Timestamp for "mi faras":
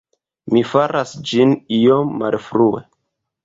0.55-1.11